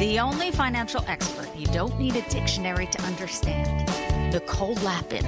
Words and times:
The 0.00 0.18
only 0.18 0.50
financial 0.50 1.04
expert 1.06 1.48
you 1.54 1.66
don't 1.68 1.96
need 2.00 2.16
a 2.16 2.22
dictionary 2.28 2.86
to 2.86 3.02
understand. 3.02 3.88
Nicole 4.32 4.74
Lapin. 4.82 5.24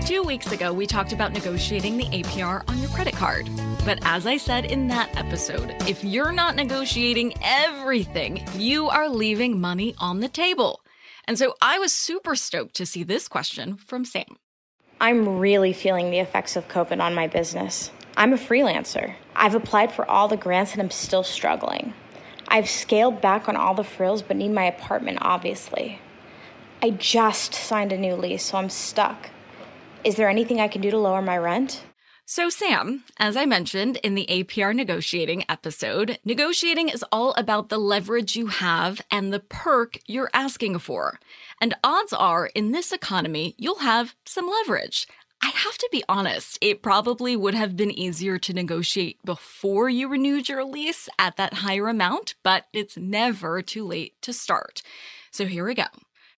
Two 0.00 0.24
weeks 0.24 0.50
ago, 0.50 0.72
we 0.72 0.88
talked 0.88 1.12
about 1.12 1.32
negotiating 1.32 1.96
the 1.96 2.06
APR 2.06 2.68
on 2.68 2.78
your 2.78 2.90
credit 2.90 3.14
card. 3.14 3.48
But 3.84 4.00
as 4.02 4.26
I 4.26 4.38
said 4.38 4.64
in 4.64 4.88
that 4.88 5.16
episode, 5.16 5.70
if 5.86 6.02
you're 6.02 6.32
not 6.32 6.56
negotiating 6.56 7.34
everything, 7.40 8.44
you 8.56 8.88
are 8.88 9.08
leaving 9.08 9.60
money 9.60 9.94
on 9.98 10.18
the 10.18 10.28
table. 10.28 10.80
And 11.28 11.38
so 11.38 11.54
I 11.62 11.78
was 11.78 11.94
super 11.94 12.34
stoked 12.34 12.74
to 12.76 12.86
see 12.86 13.04
this 13.04 13.28
question 13.28 13.76
from 13.76 14.04
Sam. 14.04 14.36
I'm 15.00 15.38
really 15.38 15.72
feeling 15.72 16.10
the 16.10 16.18
effects 16.18 16.56
of 16.56 16.66
COVID 16.66 17.00
on 17.00 17.14
my 17.14 17.28
business. 17.28 17.92
I'm 18.16 18.32
a 18.32 18.36
freelancer. 18.36 19.14
I've 19.36 19.54
applied 19.54 19.92
for 19.92 20.10
all 20.10 20.26
the 20.26 20.36
grants 20.36 20.72
and 20.72 20.82
I'm 20.82 20.90
still 20.90 21.22
struggling. 21.22 21.94
I've 22.48 22.68
scaled 22.68 23.20
back 23.20 23.48
on 23.48 23.56
all 23.56 23.74
the 23.74 23.84
frills 23.84 24.22
but 24.22 24.36
need 24.36 24.52
my 24.52 24.64
apartment, 24.64 25.18
obviously. 25.20 26.00
I 26.82 26.90
just 26.90 27.54
signed 27.54 27.92
a 27.92 27.98
new 27.98 28.14
lease, 28.14 28.44
so 28.44 28.58
I'm 28.58 28.70
stuck. 28.70 29.30
Is 30.04 30.16
there 30.16 30.28
anything 30.28 30.60
I 30.60 30.68
can 30.68 30.82
do 30.82 30.90
to 30.90 30.98
lower 30.98 31.22
my 31.22 31.36
rent? 31.36 31.82
So, 32.28 32.50
Sam, 32.50 33.04
as 33.18 33.36
I 33.36 33.46
mentioned 33.46 33.98
in 33.98 34.16
the 34.16 34.26
APR 34.28 34.74
negotiating 34.74 35.44
episode, 35.48 36.18
negotiating 36.24 36.88
is 36.88 37.04
all 37.12 37.32
about 37.34 37.68
the 37.68 37.78
leverage 37.78 38.34
you 38.34 38.48
have 38.48 39.00
and 39.12 39.32
the 39.32 39.38
perk 39.38 40.00
you're 40.06 40.30
asking 40.34 40.80
for. 40.80 41.20
And 41.60 41.76
odds 41.84 42.12
are, 42.12 42.46
in 42.46 42.72
this 42.72 42.90
economy, 42.90 43.54
you'll 43.58 43.78
have 43.78 44.16
some 44.24 44.48
leverage. 44.48 45.06
I 45.42 45.50
have 45.54 45.78
to 45.78 45.88
be 45.92 46.02
honest, 46.08 46.58
it 46.60 46.82
probably 46.82 47.36
would 47.36 47.54
have 47.54 47.76
been 47.76 47.90
easier 47.90 48.38
to 48.38 48.52
negotiate 48.52 49.18
before 49.24 49.88
you 49.88 50.08
renewed 50.08 50.48
your 50.48 50.64
lease 50.64 51.08
at 51.18 51.36
that 51.36 51.54
higher 51.54 51.88
amount, 51.88 52.34
but 52.42 52.66
it's 52.72 52.96
never 52.96 53.62
too 53.62 53.86
late 53.86 54.14
to 54.22 54.32
start. 54.32 54.82
So 55.30 55.46
here 55.46 55.66
we 55.66 55.74
go. 55.74 55.84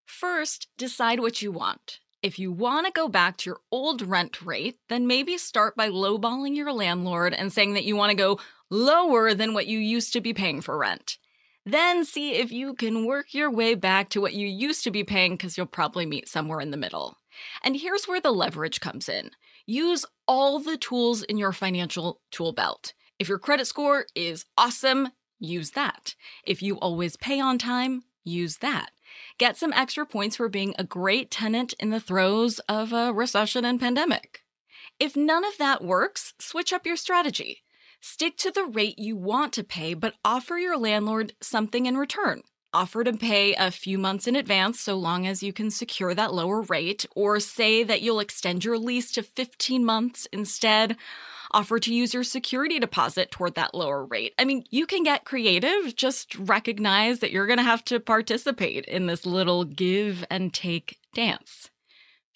First, 0.05 0.67
decide 0.77 1.19
what 1.19 1.41
you 1.41 1.51
want. 1.51 1.99
If 2.21 2.37
you 2.37 2.51
want 2.51 2.85
to 2.85 2.91
go 2.91 3.07
back 3.07 3.37
to 3.37 3.49
your 3.49 3.59
old 3.71 4.01
rent 4.01 4.41
rate, 4.41 4.77
then 4.89 5.07
maybe 5.07 5.37
start 5.37 5.77
by 5.77 5.89
lowballing 5.89 6.55
your 6.55 6.73
landlord 6.73 7.33
and 7.33 7.53
saying 7.53 7.75
that 7.75 7.85
you 7.85 7.95
want 7.95 8.09
to 8.09 8.17
go 8.17 8.39
lower 8.69 9.33
than 9.33 9.53
what 9.53 9.67
you 9.67 9.79
used 9.79 10.11
to 10.13 10.21
be 10.21 10.33
paying 10.33 10.59
for 10.59 10.77
rent. 10.77 11.17
Then 11.65 12.03
see 12.03 12.33
if 12.33 12.51
you 12.51 12.73
can 12.73 13.05
work 13.05 13.33
your 13.33 13.49
way 13.49 13.75
back 13.75 14.09
to 14.09 14.21
what 14.21 14.33
you 14.33 14.47
used 14.47 14.83
to 14.83 14.91
be 14.91 15.03
paying 15.03 15.33
because 15.33 15.57
you'll 15.57 15.67
probably 15.67 16.05
meet 16.05 16.27
somewhere 16.27 16.59
in 16.59 16.71
the 16.71 16.77
middle. 16.77 17.18
And 17.63 17.77
here's 17.77 18.05
where 18.05 18.21
the 18.21 18.31
leverage 18.31 18.79
comes 18.79 19.09
in 19.09 19.31
use 19.65 20.03
all 20.27 20.59
the 20.59 20.77
tools 20.77 21.21
in 21.23 21.37
your 21.37 21.51
financial 21.51 22.21
tool 22.31 22.51
belt. 22.51 22.93
If 23.19 23.29
your 23.29 23.37
credit 23.37 23.67
score 23.67 24.05
is 24.15 24.45
awesome, 24.57 25.09
use 25.39 25.71
that. 25.71 26.15
If 26.43 26.63
you 26.63 26.79
always 26.79 27.17
pay 27.17 27.39
on 27.39 27.57
time, 27.57 28.03
use 28.23 28.57
that. 28.57 28.89
Get 29.37 29.57
some 29.57 29.73
extra 29.73 30.05
points 30.05 30.35
for 30.35 30.49
being 30.49 30.73
a 30.77 30.83
great 30.83 31.29
tenant 31.29 31.73
in 31.79 31.89
the 31.89 31.99
throes 31.99 32.59
of 32.67 32.93
a 32.93 33.13
recession 33.13 33.65
and 33.65 33.79
pandemic. 33.79 34.43
If 34.99 35.15
none 35.15 35.45
of 35.45 35.57
that 35.57 35.83
works, 35.83 36.33
switch 36.39 36.73
up 36.73 36.85
your 36.85 36.97
strategy. 36.97 37.63
Stick 38.01 38.37
to 38.37 38.51
the 38.51 38.65
rate 38.65 38.97
you 38.97 39.15
want 39.15 39.53
to 39.53 39.63
pay, 39.63 39.93
but 39.93 40.15
offer 40.23 40.57
your 40.57 40.77
landlord 40.77 41.33
something 41.41 41.85
in 41.85 41.97
return. 41.97 42.43
Offer 42.71 43.05
to 43.05 43.13
pay 43.13 43.55
a 43.55 43.71
few 43.71 43.97
months 43.97 44.27
in 44.27 44.35
advance 44.35 44.79
so 44.79 44.93
long 44.93 45.25
as 45.25 45.41
you 45.41 45.51
can 45.51 45.71
secure 45.71 46.13
that 46.13 46.35
lower 46.35 46.61
rate, 46.61 47.03
or 47.15 47.39
say 47.39 47.83
that 47.83 48.03
you'll 48.03 48.19
extend 48.19 48.63
your 48.63 48.77
lease 48.77 49.11
to 49.13 49.23
15 49.23 49.83
months 49.83 50.27
instead. 50.31 50.95
Offer 51.49 51.79
to 51.79 51.93
use 51.93 52.13
your 52.13 52.23
security 52.23 52.77
deposit 52.77 53.31
toward 53.31 53.55
that 53.55 53.73
lower 53.73 54.05
rate. 54.05 54.35
I 54.37 54.45
mean, 54.45 54.65
you 54.69 54.85
can 54.85 55.01
get 55.01 55.25
creative, 55.25 55.95
just 55.95 56.35
recognize 56.35 57.19
that 57.19 57.31
you're 57.31 57.47
going 57.47 57.57
to 57.57 57.63
have 57.63 57.83
to 57.85 57.99
participate 57.99 58.85
in 58.85 59.07
this 59.07 59.25
little 59.25 59.63
give 59.63 60.23
and 60.29 60.53
take 60.53 60.99
dance. 61.15 61.71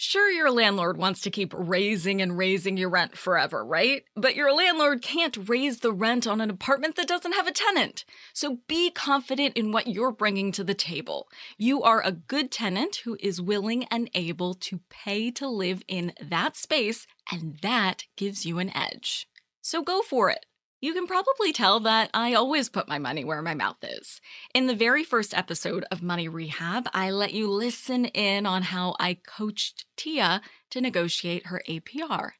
Sure, 0.06 0.30
your 0.30 0.52
landlord 0.52 0.98
wants 0.98 1.22
to 1.22 1.32
keep 1.32 1.54
raising 1.56 2.22
and 2.22 2.38
raising 2.38 2.76
your 2.76 2.90
rent 2.90 3.18
forever, 3.18 3.64
right? 3.64 4.04
But 4.18 4.36
your 4.36 4.52
landlord 4.52 5.02
can't 5.02 5.48
raise 5.48 5.80
the 5.80 5.94
rent 5.94 6.28
on 6.28 6.42
an 6.42 6.50
apartment 6.50 6.98
that 6.98 7.08
doesn't 7.08 7.32
have 7.32 7.48
a 7.48 7.54
tenant. 7.54 8.04
So 8.34 8.58
be 8.68 8.92
confident 8.92 9.56
in 9.56 9.72
what 9.72 9.88
you're 9.88 10.12
bringing 10.12 10.52
to 10.52 10.64
the 10.66 10.74
table. 10.74 11.30
You 11.58 11.84
are 11.84 12.02
a 12.02 12.12
good 12.12 12.52
tenant 12.52 12.98
who 13.06 13.16
is 13.22 13.40
willing 13.40 13.86
and 13.86 14.10
able 14.14 14.56
to 14.56 14.82
pay 14.90 15.32
to 15.32 15.48
live 15.48 15.82
in 15.88 16.12
that 16.22 16.58
space, 16.58 17.08
and 17.32 17.58
that 17.62 18.04
gives 18.18 18.46
you 18.46 18.60
an 18.60 18.76
edge. 18.76 19.30
So 19.62 19.82
go 19.82 20.02
for 20.02 20.30
it. 20.30 20.46
You 20.84 20.94
can 20.94 21.08
probably 21.08 21.54
tell 21.54 21.80
that 21.80 22.10
I 22.14 22.34
always 22.34 22.68
put 22.68 22.90
my 22.90 23.00
money 23.00 23.24
where 23.24 23.42
my 23.42 23.54
mouth 23.54 23.78
is. 23.84 24.20
In 24.54 24.68
the 24.68 24.76
very 24.76 25.06
first 25.06 25.34
episode 25.34 25.86
of 25.90 26.04
Money 26.04 26.28
Rehab, 26.28 26.90
I 26.94 27.10
let 27.10 27.34
you 27.34 27.50
listen 27.50 28.04
in 28.08 28.46
on 28.46 28.64
how 28.64 28.94
I 29.00 29.14
coached 29.26 29.86
Tia 29.96 30.42
to 30.72 30.82
negotiate 30.82 31.46
her 31.46 31.62
APR. 31.70 32.32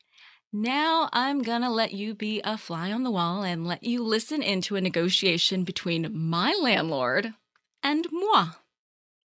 Now 0.52 1.08
I'm 1.14 1.42
gonna 1.42 1.72
let 1.72 1.94
you 1.94 2.14
be 2.14 2.42
a 2.44 2.58
fly 2.58 2.92
on 2.92 3.04
the 3.04 3.12
wall 3.12 3.44
and 3.44 3.66
let 3.66 3.86
you 3.86 4.04
listen 4.04 4.44
into 4.44 4.76
a 4.76 4.82
negotiation 4.82 5.64
between 5.64 6.10
my 6.14 6.54
landlord 6.62 7.36
and 7.82 8.08
moi. 8.12 8.48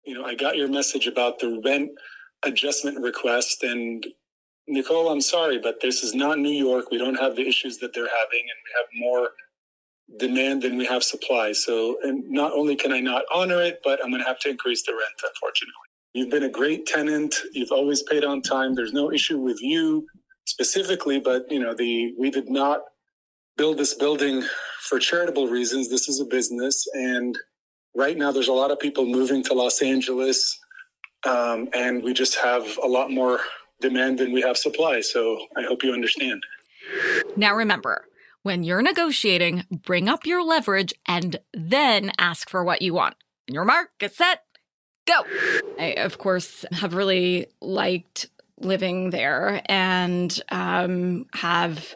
You 0.05 0.13
know, 0.13 0.25
I 0.25 0.35
got 0.35 0.57
your 0.57 0.67
message 0.67 1.07
about 1.07 1.39
the 1.39 1.59
rent 1.65 1.89
adjustment 2.43 3.01
request 3.01 3.63
and 3.63 4.05
Nicole, 4.67 5.09
I'm 5.09 5.21
sorry, 5.21 5.59
but 5.59 5.81
this 5.81 6.03
is 6.03 6.13
not 6.13 6.39
New 6.39 6.51
York. 6.51 6.91
We 6.91 6.97
don't 6.97 7.15
have 7.19 7.35
the 7.35 7.47
issues 7.47 7.77
that 7.79 7.93
they're 7.93 8.07
having, 8.07 8.41
and 8.41 8.59
we 8.65 8.71
have 8.75 8.87
more 8.95 9.29
demand 10.19 10.61
than 10.61 10.77
we 10.77 10.85
have 10.85 11.03
supply. 11.03 11.51
So, 11.53 11.97
and 12.03 12.29
not 12.29 12.53
only 12.53 12.75
can 12.75 12.91
I 12.91 12.99
not 12.99 13.23
honor 13.33 13.61
it, 13.61 13.79
but 13.83 13.99
I'm 14.03 14.09
going 14.11 14.21
to 14.21 14.27
have 14.27 14.39
to 14.39 14.49
increase 14.49 14.85
the 14.85 14.93
rent, 14.93 15.21
unfortunately. 15.23 15.73
You've 16.13 16.29
been 16.29 16.43
a 16.43 16.49
great 16.49 16.85
tenant. 16.85 17.35
You've 17.53 17.71
always 17.71 18.03
paid 18.03 18.23
on 18.23 18.41
time. 18.41 18.75
There's 18.75 18.93
no 18.93 19.11
issue 19.11 19.39
with 19.39 19.61
you 19.61 20.07
specifically, 20.45 21.19
but 21.19 21.45
you 21.51 21.59
know, 21.59 21.73
the 21.73 22.13
we 22.17 22.29
did 22.31 22.49
not 22.49 22.81
build 23.57 23.77
this 23.77 23.93
building 23.93 24.43
for 24.81 24.99
charitable 24.99 25.47
reasons. 25.47 25.89
This 25.89 26.09
is 26.09 26.19
a 26.19 26.25
business, 26.25 26.87
and 26.93 27.37
right 27.95 28.17
now 28.17 28.31
there's 28.31 28.47
a 28.47 28.53
lot 28.53 28.71
of 28.71 28.79
people 28.79 29.05
moving 29.05 29.43
to 29.43 29.53
Los 29.53 29.81
Angeles, 29.81 30.57
um, 31.25 31.69
and 31.73 32.03
we 32.03 32.13
just 32.13 32.35
have 32.35 32.65
a 32.83 32.87
lot 32.87 33.11
more 33.11 33.39
demand 33.79 34.19
than 34.19 34.31
we 34.31 34.41
have 34.41 34.57
supply. 34.57 35.01
So 35.01 35.39
I 35.55 35.63
hope 35.63 35.83
you 35.83 35.93
understand. 35.93 36.43
Now 37.35 37.55
remember, 37.55 38.05
when 38.43 38.63
you're 38.63 38.81
negotiating, 38.81 39.65
bring 39.69 40.07
up 40.07 40.25
your 40.25 40.43
leverage 40.43 40.93
and 41.05 41.39
then 41.53 42.11
ask 42.17 42.49
for 42.49 42.63
what 42.63 42.81
you 42.81 42.93
want. 42.93 43.15
Your 43.47 43.65
mark, 43.65 43.89
get 43.99 44.13
set, 44.13 44.43
go. 45.05 45.21
I, 45.79 45.93
of 45.97 46.17
course, 46.17 46.65
have 46.71 46.93
really 46.93 47.47
liked 47.61 48.27
living 48.59 49.11
there 49.11 49.61
and 49.65 50.39
um, 50.49 51.25
have 51.33 51.95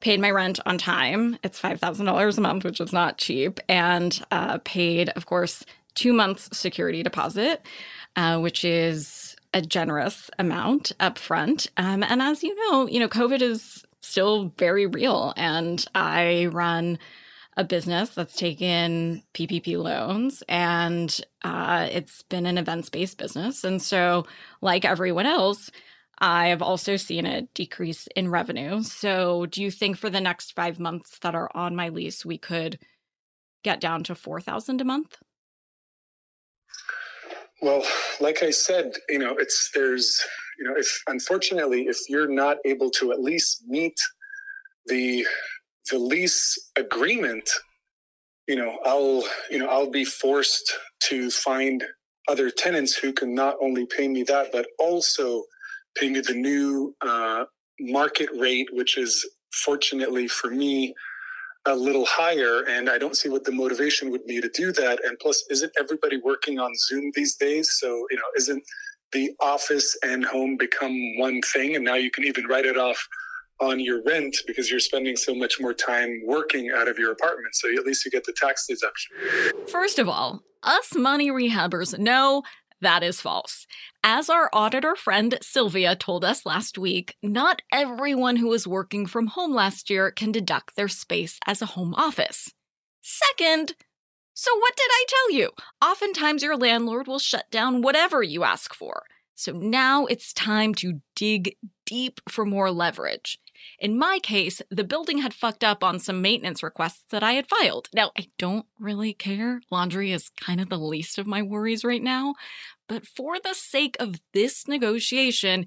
paid 0.00 0.20
my 0.20 0.30
rent 0.30 0.58
on 0.66 0.78
time. 0.78 1.38
It's 1.42 1.60
$5,000 1.60 2.38
a 2.38 2.40
month, 2.40 2.64
which 2.64 2.80
is 2.80 2.92
not 2.92 3.18
cheap, 3.18 3.60
and 3.68 4.20
uh, 4.30 4.58
paid, 4.64 5.10
of 5.10 5.26
course, 5.26 5.64
two 5.94 6.12
months 6.12 6.48
security 6.56 7.02
deposit, 7.02 7.64
uh, 8.16 8.38
which 8.40 8.64
is 8.64 9.21
a 9.54 9.62
generous 9.62 10.30
amount 10.38 10.92
up 11.00 11.18
front. 11.18 11.68
Um, 11.76 12.02
and 12.02 12.22
as 12.22 12.42
you 12.42 12.54
know, 12.54 12.86
you 12.86 12.98
know, 12.98 13.08
COVID 13.08 13.42
is 13.42 13.84
still 14.00 14.52
very 14.58 14.86
real, 14.86 15.32
and 15.36 15.84
I 15.94 16.46
run 16.46 16.98
a 17.56 17.64
business 17.64 18.10
that's 18.10 18.34
taken 18.34 19.22
PPP 19.34 19.76
loans 19.76 20.42
and 20.48 21.20
uh, 21.42 21.86
it's 21.90 22.22
been 22.22 22.46
an 22.46 22.56
events 22.56 22.88
based 22.88 23.18
business. 23.18 23.62
And 23.62 23.80
so, 23.82 24.26
like 24.62 24.84
everyone 24.84 25.26
else, 25.26 25.70
I've 26.18 26.62
also 26.62 26.96
seen 26.96 27.26
a 27.26 27.42
decrease 27.54 28.08
in 28.16 28.30
revenue. 28.30 28.82
So, 28.82 29.46
do 29.46 29.62
you 29.62 29.70
think 29.70 29.98
for 29.98 30.08
the 30.08 30.20
next 30.20 30.54
five 30.54 30.80
months 30.80 31.18
that 31.18 31.34
are 31.34 31.50
on 31.54 31.76
my 31.76 31.88
lease, 31.90 32.24
we 32.24 32.38
could 32.38 32.78
get 33.62 33.80
down 33.80 34.02
to 34.04 34.14
4000 34.14 34.80
a 34.80 34.84
month? 34.84 35.18
Well, 37.62 37.84
like 38.20 38.42
I 38.42 38.50
said, 38.50 38.94
you 39.08 39.20
know, 39.20 39.36
it's 39.38 39.70
there's, 39.72 40.20
you 40.58 40.64
know, 40.64 40.74
if 40.76 41.02
unfortunately, 41.06 41.82
if 41.82 41.96
you're 42.08 42.28
not 42.28 42.58
able 42.64 42.90
to 42.92 43.12
at 43.12 43.22
least 43.22 43.62
meet 43.68 43.96
the 44.86 45.24
the 45.90 45.98
lease 45.98 46.70
agreement, 46.76 47.48
you 48.48 48.56
know, 48.56 48.78
I'll, 48.84 49.24
you 49.50 49.58
know, 49.58 49.68
I'll 49.68 49.90
be 49.90 50.04
forced 50.04 50.72
to 51.04 51.30
find 51.30 51.84
other 52.28 52.50
tenants 52.50 52.96
who 52.96 53.12
can 53.12 53.34
not 53.34 53.56
only 53.62 53.86
pay 53.86 54.08
me 54.08 54.24
that, 54.24 54.50
but 54.52 54.66
also 54.78 55.44
pay 55.96 56.10
me 56.10 56.20
the 56.20 56.34
new 56.34 56.94
uh, 57.00 57.44
market 57.80 58.28
rate, 58.38 58.68
which 58.72 58.98
is 58.98 59.24
fortunately 59.52 60.26
for 60.28 60.50
me 60.50 60.94
a 61.66 61.74
little 61.74 62.06
higher. 62.06 62.62
And 62.68 62.90
I 62.90 62.98
don't 62.98 63.16
see 63.16 63.28
what 63.28 63.44
the 63.44 63.52
motivation 63.52 64.10
would 64.10 64.26
be 64.26 64.40
to 64.40 64.48
do 64.48 64.72
that. 64.72 65.00
And 65.04 65.18
plus, 65.18 65.44
isn't 65.50 65.72
everybody 65.78 66.18
working 66.18 66.58
on 66.58 66.72
Zoom 66.76 67.12
these 67.14 67.36
days? 67.36 67.76
So, 67.80 67.88
you 68.10 68.16
know, 68.16 68.22
isn't 68.36 68.62
the 69.12 69.32
office 69.40 69.96
and 70.02 70.24
home 70.24 70.56
become 70.56 70.96
one 71.18 71.40
thing? 71.52 71.76
And 71.76 71.84
now 71.84 71.94
you 71.94 72.10
can 72.10 72.24
even 72.24 72.46
write 72.46 72.66
it 72.66 72.76
off 72.76 73.06
on 73.60 73.78
your 73.78 74.02
rent 74.04 74.36
because 74.46 74.70
you're 74.70 74.80
spending 74.80 75.16
so 75.16 75.34
much 75.34 75.60
more 75.60 75.72
time 75.72 76.22
working 76.26 76.70
out 76.70 76.88
of 76.88 76.98
your 76.98 77.12
apartment. 77.12 77.54
So 77.54 77.68
at 77.78 77.84
least 77.86 78.04
you 78.04 78.10
get 78.10 78.24
the 78.24 78.32
tax 78.32 78.66
deduction. 78.66 79.16
First 79.68 79.98
of 79.98 80.08
all, 80.08 80.42
us 80.64 80.94
money 80.96 81.30
rehabbers 81.30 81.96
know 81.98 82.42
that 82.82 83.02
is 83.02 83.20
false. 83.20 83.66
As 84.04 84.28
our 84.28 84.50
auditor 84.52 84.94
friend 84.94 85.38
Sylvia 85.40 85.96
told 85.96 86.24
us 86.24 86.44
last 86.44 86.76
week, 86.76 87.16
not 87.22 87.62
everyone 87.72 88.36
who 88.36 88.48
was 88.48 88.66
working 88.66 89.06
from 89.06 89.28
home 89.28 89.54
last 89.54 89.88
year 89.88 90.10
can 90.10 90.30
deduct 90.30 90.76
their 90.76 90.88
space 90.88 91.38
as 91.46 91.62
a 91.62 91.66
home 91.66 91.94
office. 91.94 92.52
Second, 93.00 93.74
so 94.34 94.54
what 94.56 94.76
did 94.76 94.88
I 94.90 95.04
tell 95.08 95.32
you? 95.32 95.50
Oftentimes 95.82 96.42
your 96.42 96.56
landlord 96.56 97.06
will 97.06 97.18
shut 97.18 97.50
down 97.50 97.82
whatever 97.82 98.22
you 98.22 98.44
ask 98.44 98.74
for. 98.74 99.04
So 99.34 99.52
now 99.52 100.06
it's 100.06 100.32
time 100.32 100.74
to 100.76 101.00
dig 101.16 101.56
deep 101.86 102.20
for 102.28 102.44
more 102.44 102.70
leverage. 102.70 103.38
In 103.78 103.98
my 103.98 104.18
case, 104.22 104.62
the 104.70 104.84
building 104.84 105.18
had 105.18 105.34
fucked 105.34 105.64
up 105.64 105.82
on 105.82 105.98
some 105.98 106.22
maintenance 106.22 106.62
requests 106.62 107.04
that 107.10 107.22
I 107.22 107.32
had 107.32 107.48
filed. 107.48 107.88
Now, 107.94 108.10
I 108.16 108.28
don't 108.38 108.66
really 108.78 109.12
care. 109.12 109.60
Laundry 109.70 110.12
is 110.12 110.30
kind 110.40 110.60
of 110.60 110.68
the 110.68 110.78
least 110.78 111.18
of 111.18 111.26
my 111.26 111.42
worries 111.42 111.84
right 111.84 112.02
now. 112.02 112.34
But 112.88 113.06
for 113.06 113.38
the 113.38 113.54
sake 113.54 113.96
of 113.98 114.20
this 114.32 114.68
negotiation, 114.68 115.66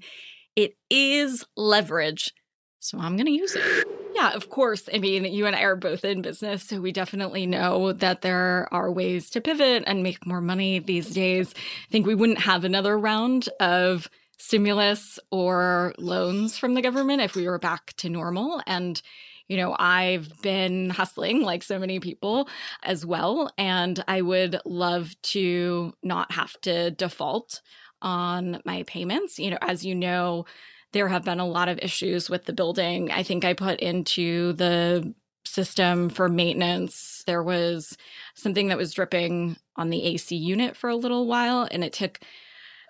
it 0.54 0.76
is 0.90 1.44
leverage. 1.56 2.32
So 2.78 2.98
I'm 2.98 3.16
going 3.16 3.26
to 3.26 3.32
use 3.32 3.56
it. 3.56 3.86
Yeah, 4.14 4.32
of 4.32 4.48
course. 4.48 4.88
I 4.92 4.98
mean, 4.98 5.24
you 5.26 5.44
and 5.44 5.54
I 5.54 5.62
are 5.62 5.76
both 5.76 6.04
in 6.04 6.22
business, 6.22 6.62
so 6.62 6.80
we 6.80 6.90
definitely 6.90 7.46
know 7.46 7.92
that 7.92 8.22
there 8.22 8.66
are 8.72 8.90
ways 8.90 9.28
to 9.30 9.42
pivot 9.42 9.84
and 9.86 10.02
make 10.02 10.26
more 10.26 10.40
money 10.40 10.78
these 10.78 11.10
days. 11.10 11.52
I 11.54 11.90
think 11.90 12.06
we 12.06 12.14
wouldn't 12.14 12.38
have 12.38 12.64
another 12.64 12.98
round 12.98 13.48
of 13.60 14.08
stimulus 14.38 15.18
or 15.30 15.94
loans 15.98 16.58
from 16.58 16.74
the 16.74 16.82
government 16.82 17.22
if 17.22 17.34
we 17.34 17.48
were 17.48 17.58
back 17.58 17.94
to 17.98 18.08
normal. 18.08 18.62
And, 18.66 19.00
you 19.48 19.56
know, 19.56 19.74
I've 19.78 20.42
been 20.42 20.90
hustling 20.90 21.42
like 21.42 21.62
so 21.62 21.78
many 21.78 22.00
people 22.00 22.48
as 22.82 23.06
well. 23.06 23.50
And 23.56 24.02
I 24.06 24.22
would 24.22 24.60
love 24.64 25.14
to 25.22 25.94
not 26.02 26.32
have 26.32 26.60
to 26.62 26.90
default 26.90 27.62
on 28.02 28.60
my 28.64 28.82
payments. 28.84 29.38
You 29.38 29.50
know, 29.50 29.58
as 29.62 29.84
you 29.84 29.94
know, 29.94 30.44
there 30.92 31.08
have 31.08 31.24
been 31.24 31.40
a 31.40 31.46
lot 31.46 31.68
of 31.68 31.78
issues 31.80 32.30
with 32.30 32.44
the 32.44 32.52
building. 32.52 33.10
I 33.10 33.22
think 33.22 33.44
I 33.44 33.54
put 33.54 33.80
into 33.80 34.52
the 34.54 35.14
system 35.44 36.08
for 36.08 36.28
maintenance. 36.28 37.22
There 37.26 37.42
was 37.42 37.96
something 38.34 38.68
that 38.68 38.78
was 38.78 38.92
dripping 38.92 39.56
on 39.76 39.90
the 39.90 40.04
AC 40.04 40.36
unit 40.36 40.76
for 40.76 40.90
a 40.90 40.96
little 40.96 41.26
while, 41.26 41.66
and 41.70 41.82
it 41.82 41.92
took 41.92 42.20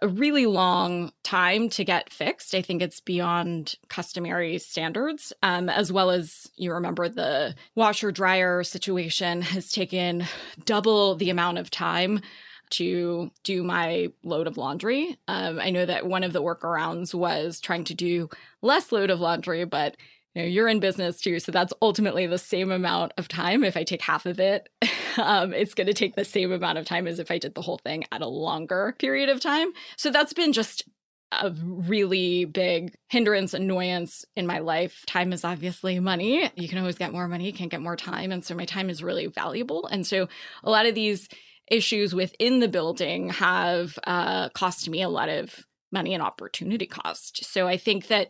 a 0.02 0.08
really 0.08 0.46
long 0.46 1.12
time 1.22 1.69
to 1.70 1.84
get 1.84 2.12
fixed. 2.12 2.54
I 2.54 2.62
think 2.62 2.82
it's 2.82 3.00
beyond 3.00 3.76
customary 3.88 4.58
standards, 4.58 5.32
um, 5.43 5.69
as 5.69 5.93
well 5.93 6.10
as 6.10 6.50
you 6.56 6.72
remember 6.72 7.08
the 7.08 7.54
washer 7.75 8.12
dryer 8.12 8.62
situation 8.62 9.43
has 9.43 9.72
taken 9.72 10.26
double 10.64 11.14
the 11.14 11.31
amount 11.31 11.58
of 11.58 11.70
time 11.70 12.20
to 12.69 13.31
do 13.44 13.62
my 13.62 14.08
load 14.25 14.46
of 14.46 14.56
laundry. 14.56 15.16
Um, 15.28 15.60
I 15.60 15.70
know 15.70 15.87
that 15.87 16.06
one 16.06 16.25
of 16.25 16.32
the 16.32 16.43
workarounds 16.43 17.14
was 17.14 17.60
trying 17.60 17.84
to 17.84 17.94
do 17.94 18.28
less 18.60 18.90
load 18.90 19.10
of 19.10 19.20
laundry, 19.20 19.64
but 19.64 19.96
you 20.34 20.43
know, 20.43 20.48
you're 20.48 20.69
in 20.69 20.81
business 20.81 21.20
too, 21.20 21.40
so 21.40 21.50
that's 21.50 21.72
ultimately 21.81 22.26
the 22.26 22.38
same 22.38 22.70
amount 22.70 23.12
of 23.16 23.28
time. 23.28 23.64
If 23.64 23.76
I 23.76 23.84
take 23.84 24.02
half 24.02 24.26
of 24.26 24.38
it, 24.38 24.69
um, 25.19 25.53
it's 25.53 25.75
going 25.75 25.87
to 25.87 25.95
take 25.95 26.17
the 26.17 26.25
same 26.25 26.53
amount 26.53 26.79
of 26.79 26.85
time 26.85 27.07
as 27.07 27.19
if 27.19 27.31
I 27.31 27.39
did 27.39 27.55
the 27.55 27.63
whole 27.63 27.79
thing 27.79 28.05
at 28.13 28.23
a 28.23 28.27
longer 28.27 28.95
period 28.99 29.29
of 29.29 29.41
time. 29.41 29.73
So 29.97 30.11
that's 30.11 30.33
been 30.33 30.53
just 30.53 30.85
a 31.33 31.51
really 31.51 32.45
big 32.45 32.95
hindrance, 33.09 33.53
annoyance 33.53 34.25
in 34.37 34.47
my 34.47 34.61
life. 34.61 35.05
Time 35.07 35.33
is 35.33 35.45
obviously 35.45 35.99
money. 35.99 36.51
You 36.55 36.69
can 36.69 36.79
always 36.79 36.99
get 36.99 37.13
more 37.13 37.29
money, 37.29 37.47
you 37.47 37.53
can't 37.53 37.71
get 37.71 37.83
more 37.83 37.97
time. 37.97 38.31
And 38.31 38.45
so 38.45 38.55
my 38.55 38.65
time 38.65 38.89
is 38.89 39.03
really 39.03 39.27
valuable. 39.27 39.87
And 39.87 40.07
so 40.07 40.29
a 40.63 40.71
lot 40.71 40.87
of 40.87 40.95
these 40.95 41.29
issues 41.69 42.15
within 42.15 42.61
the 42.61 42.69
building 42.69 43.31
have 43.31 43.99
uh, 44.07 44.51
cost 44.51 44.89
me 44.89 45.03
a 45.03 45.09
lot 45.09 45.29
of 45.29 45.67
money 45.91 46.15
and 46.15 46.23
opportunity 46.23 46.87
cost. 46.87 47.45
So 47.45 47.67
I 47.67 47.77
think 47.77 48.07
that 48.07 48.29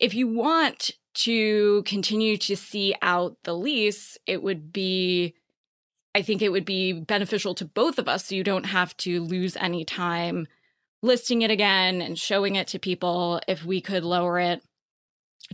if 0.00 0.14
you 0.14 0.26
want 0.26 0.90
to 1.14 1.82
continue 1.84 2.36
to 2.36 2.56
see 2.56 2.94
out 3.02 3.36
the 3.44 3.54
lease, 3.54 4.18
it 4.26 4.42
would 4.42 4.72
be, 4.72 5.34
I 6.18 6.22
think 6.22 6.42
it 6.42 6.50
would 6.50 6.64
be 6.64 6.92
beneficial 6.92 7.54
to 7.54 7.64
both 7.64 7.96
of 7.96 8.08
us 8.08 8.24
so 8.26 8.34
you 8.34 8.42
don't 8.42 8.66
have 8.66 8.96
to 8.96 9.22
lose 9.22 9.56
any 9.56 9.84
time 9.84 10.48
listing 11.00 11.42
it 11.42 11.50
again 11.52 12.02
and 12.02 12.18
showing 12.18 12.56
it 12.56 12.66
to 12.68 12.80
people 12.80 13.40
if 13.46 13.64
we 13.64 13.80
could 13.80 14.02
lower 14.02 14.40
it 14.40 14.60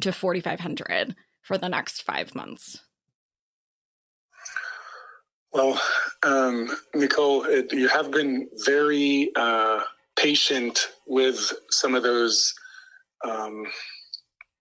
to 0.00 0.10
4500 0.10 1.14
for 1.42 1.58
the 1.58 1.68
next 1.68 2.00
5 2.00 2.34
months. 2.34 2.80
Well, 5.52 5.78
um, 6.22 6.70
Nicole, 6.94 7.44
it, 7.44 7.70
you 7.70 7.88
have 7.88 8.10
been 8.10 8.48
very 8.64 9.32
uh, 9.36 9.82
patient 10.16 10.92
with 11.06 11.52
some 11.68 11.94
of 11.94 12.02
those 12.02 12.54
um, 13.22 13.66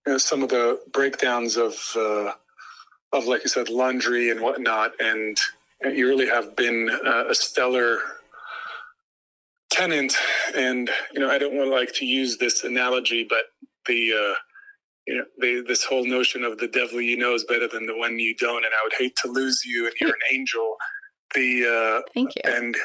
you 0.06 0.12
know, 0.12 0.18
some 0.18 0.44
of 0.44 0.50
the 0.50 0.82
breakdowns 0.92 1.56
of 1.56 1.78
uh, 1.96 2.34
of 3.13 3.25
like 3.25 3.44
you 3.44 3.50
said 3.50 3.70
laundry 3.70 4.32
and 4.32 4.42
whatnot 4.42 4.92
and 5.00 5.39
you 5.92 6.08
really 6.08 6.28
have 6.28 6.56
been 6.56 6.90
uh, 7.06 7.25
a 7.30 7.36
stellar 7.36 8.00
tenant. 9.72 10.16
And 10.56 10.90
you 11.13 11.20
know 11.20 11.30
i 11.30 11.38
don't 11.38 11.56
want 11.56 11.70
to 11.70 11.75
like 11.75 11.94
to 11.96 12.06
use 12.06 12.38
this 12.38 12.63
analogy 12.63 13.25
but 13.28 13.46
the 13.88 14.13
uh, 14.13 14.36
you 15.08 15.18
know 15.18 15.25
the, 15.40 15.63
this 15.68 15.84
whole 15.84 16.06
notion 16.06 16.44
of 16.44 16.58
the 16.60 16.68
devil 16.68 17.02
you 17.02 17.18
know 17.18 17.34
is 17.34 17.44
better 17.46 17.68
than 17.68 17.86
the 17.86 17.98
one 17.98 18.20
you 18.20 18.36
don't 18.38 18.66
and 18.66 18.74
i 18.80 18.84
would 18.84 18.94
hate 18.98 19.16
to 19.24 19.30
lose 19.30 19.63
you 19.66 19.86
and 19.88 19.96
you're 20.00 20.10
an 20.10 20.34
angel. 20.34 20.75
The 21.36 21.66
uh 21.66 22.02
thank 22.13 22.36
you. 22.36 22.42
and 22.46 22.78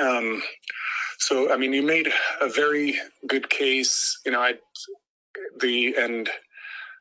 um 0.00 0.42
so 1.18 1.52
i 1.52 1.56
mean 1.56 1.72
you 1.72 1.82
made 1.82 2.08
a 2.40 2.48
very 2.48 2.98
good 3.28 3.50
case. 3.50 4.18
You 4.26 4.32
know 4.32 4.40
i 4.40 4.54
the 5.60 5.94
and 5.98 6.30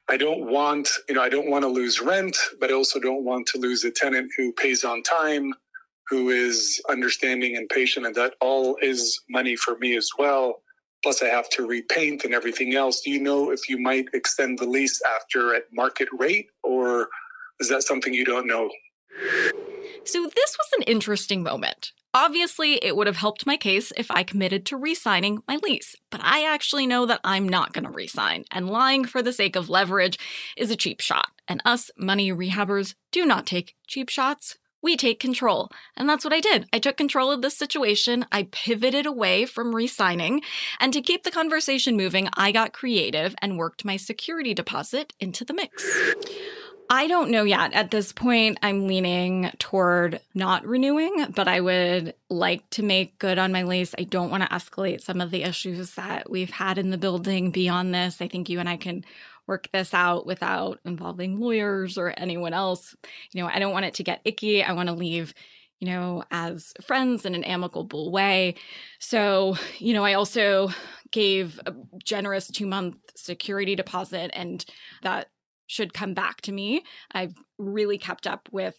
I 0.10 0.18
don't 0.18 0.50
want, 0.52 0.90
you 1.08 1.16
know, 1.16 1.22
I 1.22 1.30
don't 1.30 1.52
want 1.52 1.64
to 1.64 1.70
lose 1.70 2.02
rent, 2.02 2.38
but 2.60 2.72
I 2.72 2.74
also 2.74 3.00
don't 3.00 3.24
want 3.26 3.48
to 3.48 3.60
lose 3.60 3.84
a 3.86 3.92
tenant 3.92 4.32
who 4.38 4.52
pays 4.54 4.84
on 4.84 5.04
time, 5.04 5.54
who 6.10 6.30
is 6.30 6.82
understanding 6.90 7.58
and 7.58 7.70
patient, 7.70 8.08
and 8.08 8.16
that 8.16 8.36
all 8.42 8.78
is 8.82 9.22
money 9.30 9.56
for 9.56 9.78
me 9.80 9.96
as 9.98 10.10
well. 10.18 10.64
Plus, 11.04 11.22
I 11.24 11.28
have 11.28 11.50
to 11.52 11.68
repaint 11.68 12.26
and 12.26 12.34
everything 12.34 12.76
else. 12.76 13.02
Do 13.02 13.12
you 13.12 13.22
know 13.22 13.52
if 13.52 13.70
you 13.70 13.80
might 13.80 14.08
extend 14.14 14.60
the 14.60 14.66
lease 14.66 15.02
after 15.16 15.56
at 15.56 15.64
market 15.72 16.10
rate, 16.18 16.48
or 16.64 17.10
is 17.60 17.70
that 17.70 17.84
something 17.84 18.14
you 18.14 18.26
don't 18.26 18.48
know? 18.48 18.70
So, 20.10 20.24
this 20.24 20.58
was 20.58 20.68
an 20.78 20.84
interesting 20.84 21.44
moment. 21.44 21.92
Obviously, 22.16 22.84
it 22.84 22.96
would 22.96 23.06
have 23.06 23.18
helped 23.18 23.46
my 23.46 23.58
case 23.58 23.94
if 23.96 24.10
I 24.10 24.24
committed 24.24 24.66
to 24.66 24.78
re 24.78 24.96
signing 24.96 25.44
my 25.48 25.58
lease, 25.58 25.96
but 26.10 26.20
I 26.24 26.52
actually 26.52 26.88
know 26.88 27.06
that 27.06 27.20
I'm 27.24 27.48
not 27.48 27.74
going 27.74 27.84
to 27.84 27.92
re 27.92 28.08
sign, 28.08 28.46
and 28.52 28.68
lying 28.68 29.06
for 29.06 29.22
the 29.22 29.32
sake 29.32 29.56
of 29.56 29.70
leverage 29.70 30.18
is 30.58 30.72
a 30.72 30.76
cheap 30.76 31.00
shot. 31.00 31.28
And 31.48 31.62
us 31.64 31.92
money 31.96 32.32
rehabbers 32.32 32.96
do 33.12 33.24
not 33.24 33.46
take 33.46 33.76
cheap 33.86 34.10
shots. 34.10 34.58
We 34.82 34.98
take 34.98 35.20
control. 35.20 35.70
And 35.96 36.10
that's 36.10 36.24
what 36.24 36.34
I 36.34 36.40
did. 36.40 36.66
I 36.74 36.80
took 36.80 36.98
control 36.98 37.32
of 37.32 37.44
this 37.44 37.56
situation. 37.56 38.26
I 38.32 38.48
pivoted 38.52 39.06
away 39.06 39.46
from 39.46 39.76
re 39.76 39.86
signing. 39.86 40.42
And 40.80 40.92
to 40.94 41.02
keep 41.02 41.24
the 41.24 41.32
conversation 41.32 41.96
moving, 41.96 42.30
I 42.34 42.52
got 42.52 42.74
creative 42.74 43.36
and 43.44 43.60
worked 43.60 43.86
my 43.86 43.98
security 43.98 44.56
deposit 44.56 45.14
into 45.20 45.46
the 45.46 45.54
mix. 45.54 45.88
I 46.92 47.06
don't 47.06 47.30
know 47.30 47.44
yet. 47.44 47.74
At 47.74 47.92
this 47.92 48.12
point, 48.12 48.58
I'm 48.64 48.88
leaning 48.88 49.52
toward 49.60 50.20
not 50.34 50.66
renewing, 50.66 51.28
but 51.36 51.48
I 51.48 51.62
would 51.62 52.16
like 52.30 52.68
to 52.72 52.84
make 52.84 53.20
good 53.20 53.38
on 53.38 53.52
my 53.52 53.62
lease. 53.62 53.94
I 54.00 54.04
don't 54.04 54.32
want 54.32 54.42
to 54.42 54.50
escalate 54.50 55.02
some 55.02 55.22
of 55.22 55.30
the 55.30 55.44
issues 55.44 55.94
that 55.96 56.32
we've 56.32 56.50
had 56.50 56.80
in 56.80 56.90
the 56.90 56.98
building 56.98 57.52
beyond 57.52 57.94
this. 57.94 58.22
I 58.22 58.28
think 58.28 58.50
you 58.50 58.60
and 58.60 58.68
I 58.68 58.78
can 58.78 59.06
work 59.46 59.70
this 59.72 59.94
out 59.94 60.26
without 60.26 60.80
involving 60.84 61.40
lawyers 61.40 61.96
or 61.96 62.12
anyone 62.18 62.54
else. 62.54 62.96
You 63.34 63.42
know, 63.44 63.48
I 63.48 63.60
don't 63.60 63.74
want 63.74 63.86
it 63.86 63.94
to 63.96 64.04
get 64.04 64.22
icky. 64.26 64.64
I 64.64 64.74
want 64.74 64.88
to 64.88 64.96
leave 64.96 65.36
you 65.80 65.88
know, 65.88 66.24
as 66.30 66.74
friends 66.86 67.26
in 67.26 67.36
an 67.36 67.44
amicable 67.46 68.12
way. 68.12 68.56
So, 69.00 69.56
you 69.78 69.94
know, 69.94 70.04
I 70.04 70.14
also 70.16 70.72
gave 71.12 71.58
a 71.66 71.74
generous 72.04 72.48
two 72.48 72.68
month 72.68 72.98
security 73.16 73.76
deposit, 73.76 74.32
and 74.34 74.66
that 75.04 75.30
should 75.70 75.94
come 75.94 76.16
back 76.16 76.42
to 76.42 76.52
me. 76.52 76.84
I've 77.12 77.36
really 77.60 78.00
kept 78.00 78.26
up 78.26 78.50
with 78.52 78.76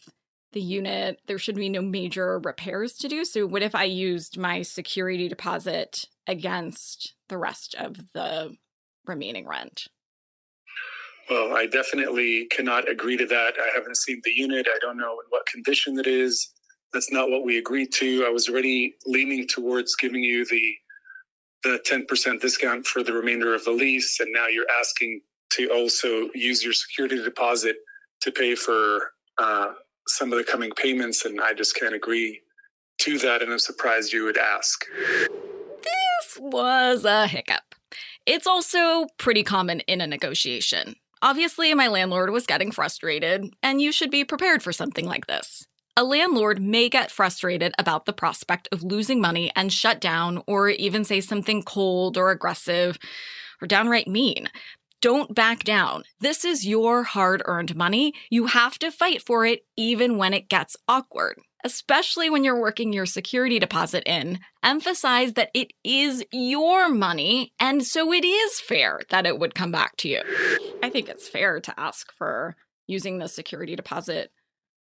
the 0.53 0.61
unit. 0.61 1.21
There 1.27 1.39
should 1.39 1.55
be 1.55 1.69
no 1.69 1.81
major 1.81 2.41
repairs 2.41 2.95
to 2.99 3.09
do. 3.09 3.25
So, 3.25 3.47
what 3.47 3.63
if 3.63 3.75
I 3.75 3.85
used 3.85 4.37
my 4.37 4.63
security 4.63 5.29
deposit 5.29 6.07
against 6.27 7.15
the 7.29 7.39
rest 7.39 7.77
of 7.77 7.97
the 8.13 8.57
remaining 9.07 9.47
rent? 9.47 9.87
Well, 11.31 11.57
I 11.57 11.67
definitely 11.67 12.47
cannot 12.47 12.91
agree 12.91 13.17
to 13.17 13.27
that. 13.27 13.55
I 13.57 13.71
haven't 13.73 13.97
seen 13.97 14.21
the 14.25 14.33
unit. 14.33 14.67
I 14.69 14.79
don't 14.81 14.99
know 14.99 15.13
in 15.13 15.27
what 15.29 15.47
condition 15.47 15.97
it 16.01 16.09
is. 16.09 16.53
That's 16.93 17.13
not 17.13 17.31
what 17.31 17.45
we 17.45 17.59
agreed 17.59 17.93
to. 17.99 18.25
I 18.27 18.31
was 18.31 18.49
already 18.49 18.97
leaning 19.07 19.47
towards 19.47 19.95
giving 19.95 20.25
you 20.25 20.45
the 20.45 20.75
the 21.63 21.79
10% 21.87 22.41
discount 22.41 22.87
for 22.87 23.03
the 23.03 23.13
remainder 23.13 23.55
of 23.55 23.63
the 23.65 23.71
lease 23.71 24.19
and 24.19 24.33
now 24.33 24.47
you're 24.47 24.67
asking 24.81 25.21
to 25.51 25.69
also 25.69 26.31
use 26.35 26.63
your 26.63 26.73
security 26.73 27.23
deposit 27.23 27.77
to 28.21 28.31
pay 28.31 28.55
for 28.55 29.13
uh, 29.39 29.73
some 30.07 30.33
of 30.33 30.39
the 30.39 30.45
coming 30.45 30.71
payments, 30.77 31.25
and 31.25 31.41
I 31.41 31.55
just 31.55 31.77
can't 31.77 31.95
agree 31.95 32.41
to 32.99 33.19
that. 33.19 33.43
And 33.43 33.53
I'm 33.53 33.59
surprised 33.59 34.13
you 34.13 34.25
would 34.25 34.39
ask. 34.39 34.85
This 35.83 36.39
was 36.39 37.05
a 37.05 37.27
hiccup. 37.27 37.75
It's 38.27 38.47
also 38.47 39.07
pretty 39.19 39.43
common 39.43 39.81
in 39.81 40.01
a 40.01 40.07
negotiation. 40.07 40.97
Obviously, 41.23 41.75
my 41.75 41.89
landlord 41.89 42.31
was 42.31 42.47
getting 42.47 42.71
frustrated, 42.71 43.53
and 43.63 43.81
you 43.81 43.93
should 43.93 44.11
be 44.11 44.25
prepared 44.25 44.63
for 44.63 44.73
something 44.73 45.07
like 45.07 45.27
this. 45.27 45.67
A 45.97 46.05
landlord 46.05 46.63
may 46.63 46.89
get 46.89 47.11
frustrated 47.11 47.75
about 47.79 48.07
the 48.07 48.13
prospect 48.13 48.69
of 48.73 48.83
losing 48.83 49.21
money 49.21 49.51
and 49.55 49.73
shut 49.73 50.01
down, 50.01 50.43
or 50.47 50.69
even 50.69 51.05
say 51.05 51.21
something 51.21 51.63
cold 51.63 52.17
or 52.17 52.31
aggressive 52.31 52.99
or 53.61 53.67
downright 53.67 54.09
mean. 54.09 54.49
Don't 55.01 55.35
back 55.35 55.65
down. 55.65 56.05
This 56.21 56.45
is 56.45 56.67
your 56.67 57.05
hard 57.05 57.43
earned 57.47 57.75
money. 57.75 58.13
You 58.29 58.47
have 58.47 58.79
to 58.81 58.91
fight 58.91 59.23
for 59.23 59.47
it 59.47 59.65
even 59.77 60.19
when 60.19 60.35
it 60.35 60.51
gets 60.51 60.77
awkward. 60.87 61.39
Especially 61.65 62.29
when 62.29 62.45
you're 62.45 62.61
working 62.61 62.93
your 62.93 63.07
security 63.07 63.59
deposit 63.59 64.03
in, 64.07 64.41
emphasize 64.63 65.35
that 65.35 65.51
it 65.55 65.73
is 65.85 66.25
your 66.33 66.89
money, 66.89 67.53
and 67.61 67.85
so 67.85 68.13
it 68.15 68.25
is 68.25 68.61
fair 68.61 69.01
that 69.11 69.27
it 69.27 69.39
would 69.39 69.55
come 69.55 69.71
back 69.71 69.97
to 69.99 70.09
you. 70.09 70.23
I 70.83 70.89
think 70.89 71.09
it's 71.11 71.29
fair 71.29 71.61
to 71.61 71.81
ask 71.81 72.13
for 72.17 72.57
using 72.87 73.19
the 73.19 73.29
security 73.29 73.77
deposit 73.77 74.33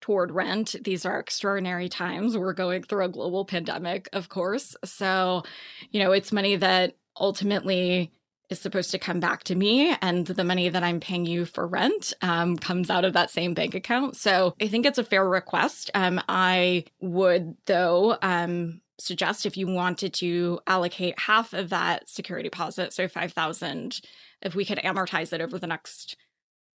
toward 0.02 0.32
rent. 0.32 0.76
These 0.84 1.06
are 1.06 1.18
extraordinary 1.18 1.88
times. 1.88 2.38
We're 2.38 2.54
going 2.54 2.84
through 2.84 3.06
a 3.06 3.10
global 3.10 3.46
pandemic, 3.46 4.10
of 4.12 4.28
course. 4.28 4.76
So, 4.84 5.44
you 5.92 6.02
know, 6.02 6.12
it's 6.12 6.34
money 6.34 6.58
that 6.58 6.96
ultimately 7.18 8.12
is 8.50 8.60
supposed 8.60 8.92
to 8.92 9.00
come 9.00 9.20
back 9.20 9.44
to 9.44 9.56
me 9.56 9.96
and 10.02 10.28
the 10.28 10.44
money 10.44 10.70
that 10.70 10.84
i'm 10.84 11.00
paying 11.00 11.26
you 11.26 11.46
for 11.46 11.68
rent 11.68 12.14
um, 12.22 12.58
comes 12.58 12.90
out 12.90 13.06
of 13.06 13.14
that 13.14 13.30
same 13.30 13.54
bank 13.54 13.76
account. 13.76 14.16
So 14.16 14.56
i 14.62 14.68
think 14.68 14.86
it's 14.86 14.98
a 14.98 15.04
fair 15.04 15.28
request. 15.28 15.92
Um, 15.94 16.22
i 16.28 16.86
would 17.02 17.56
though 17.66 18.18
um, 18.22 18.82
suggest 18.98 19.46
if 19.46 19.58
you 19.58 19.68
wanted 19.68 20.14
to 20.16 20.60
allocate 20.68 21.20
half 21.20 21.54
of 21.54 21.70
that 21.70 22.08
security 22.08 22.50
deposit 22.50 22.94
so 22.94 23.08
5000 23.08 24.02
if 24.42 24.56
we 24.56 24.66
could 24.66 24.80
amortize 24.80 25.34
it 25.34 25.42
over 25.42 25.60
the 25.60 25.68
next 25.68 26.16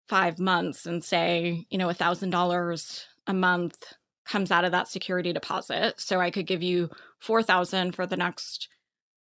five 0.08 0.38
months 0.38 0.86
and 0.86 1.04
say 1.04 1.66
you 1.70 1.78
know 1.78 1.88
a 1.88 1.94
thousand 1.94 2.30
dollars 2.30 3.06
a 3.26 3.34
month 3.34 3.94
comes 4.26 4.50
out 4.50 4.64
of 4.64 4.72
that 4.72 4.88
security 4.88 5.32
deposit. 5.32 6.00
So 6.00 6.20
i 6.20 6.30
could 6.30 6.46
give 6.46 6.62
you 6.62 6.90
4000 7.20 7.94
for 7.94 8.06
the 8.06 8.16
next 8.16 8.68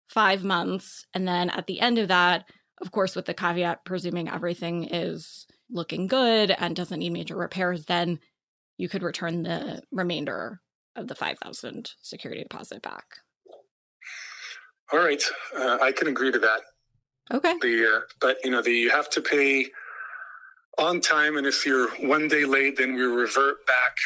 five 0.09 0.43
months. 0.43 1.07
And 1.15 1.27
then 1.27 1.51
at 1.51 1.67
the 1.67 1.81
end 1.81 1.99
of 1.99 2.09
that, 2.09 2.45
of 2.81 2.93
course, 2.93 3.17
with 3.17 3.27
the 3.27 3.35
caveat, 3.35 3.85
presuming 3.85 4.29
everything 4.29 4.85
is 4.85 5.47
looking 5.71 6.07
good 6.07 6.51
and 6.51 6.75
doesn't 6.75 6.99
need 6.99 7.13
major 7.13 7.37
repairs, 7.37 7.85
then 7.85 8.19
you 8.77 8.89
could 8.89 9.03
return 9.03 9.43
the 9.43 9.83
remainder 9.91 10.61
of 10.97 11.09
the 11.09 11.15
5000 11.15 11.91
security 12.03 12.43
deposit 12.43 12.83
back. 12.83 13.05
All 14.93 15.01
right. 15.01 15.23
Uh, 15.57 15.79
I 15.83 15.93
can 15.93 16.09
agree 16.09 16.33
to 16.33 16.39
that. 16.39 16.61
Okay. 17.33 17.55
The, 17.61 17.97
uh, 17.97 18.01
but, 18.21 18.39
you 18.43 18.51
know, 18.51 18.63
the, 18.63 18.71
you 18.71 18.91
have 18.91 19.11
to 19.11 19.21
pay 19.21 19.67
on 20.79 21.01
time. 21.01 21.37
And 21.37 21.47
if 21.47 21.67
you're 21.67 21.91
one 22.07 22.29
day 22.29 22.45
late, 22.45 22.79
then 22.79 22.95
we 22.95 23.03
revert 23.03 23.67
back 23.67 23.97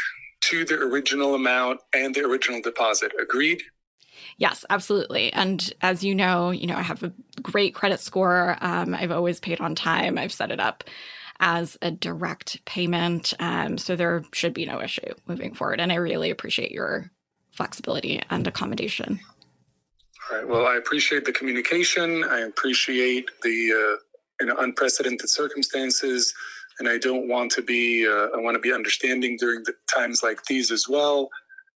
to 0.43 0.65
the 0.65 0.75
original 0.75 1.35
amount 1.35 1.81
and 1.93 2.15
the 2.15 2.25
original 2.25 2.61
deposit. 2.61 3.13
Agreed? 3.21 3.63
Yes, 4.39 4.65
absolutely. 4.71 5.33
And 5.33 5.73
as 5.83 6.03
you 6.03 6.15
know, 6.15 6.51
you 6.51 6.67
know, 6.67 6.77
I 6.77 6.83
have 6.83 7.03
a 7.03 7.13
great 7.41 7.75
credit 7.75 8.01
score. 8.01 8.57
Um, 8.61 8.95
I've 8.95 9.11
always 9.11 9.41
paid 9.41 9.61
on 9.61 9.75
time. 9.75 10.19
I've 10.19 10.33
set 10.33 10.51
it 10.51 10.61
up 10.61 10.85
as 11.41 11.77
a 11.83 11.91
direct 11.91 12.65
payment. 12.65 13.35
Um, 13.41 13.77
so 13.77 13.97
there 13.97 14.23
should 14.33 14.55
be 14.55 14.65
no 14.65 14.81
issue 14.81 15.13
moving 15.27 15.55
forward. 15.55 15.81
And 15.81 15.93
I 15.93 15.97
really 15.97 16.31
appreciate 16.31 16.71
your 16.71 17.11
flexibility 17.51 18.23
and 18.31 18.47
accommodation. 18.47 19.21
All 20.31 20.39
right. 20.39 20.49
Well, 20.49 20.67
I 20.67 20.77
appreciate 20.77 21.25
the 21.25 21.33
communication. 21.33 22.25
I 22.25 22.41
appreciate 22.41 23.29
the 23.43 23.73
uh, 23.73 23.97
you 24.41 24.47
know 24.47 24.57
unprecedented 24.59 25.29
circumstances, 25.29 26.33
and 26.79 26.89
I 26.89 26.99
don't 26.99 27.29
want 27.29 27.51
to 27.53 27.63
be. 27.63 28.07
Uh, 28.07 28.29
I 28.35 28.39
want 28.39 28.55
to 28.55 28.61
be 28.61 28.73
understanding 28.73 29.37
during 29.39 29.63
the 29.65 29.75
times 29.93 30.23
like 30.23 30.45
these 30.45 30.71
as 30.71 30.87
well. 30.89 31.29